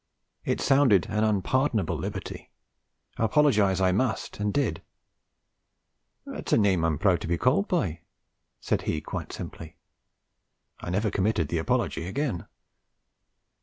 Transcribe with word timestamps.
It 0.45 0.59
sounded 0.59 1.05
an 1.11 1.23
unpardonable 1.23 1.95
liberty; 1.95 2.49
apologise 3.17 3.79
I 3.79 3.91
must, 3.91 4.39
and 4.39 4.51
did. 4.51 4.81
'It's 6.25 6.51
a 6.51 6.57
name 6.57 6.83
I 6.83 6.87
am 6.87 6.97
proud 6.97 7.21
to 7.21 7.27
be 7.27 7.37
called 7.37 7.67
by,' 7.67 7.99
said 8.59 8.81
he 8.89 8.99
quite 8.99 9.31
simply. 9.31 9.77
I 10.79 10.89
never 10.89 11.11
committed 11.11 11.49
the 11.49 11.59
apology 11.59 12.07
again. 12.07 12.47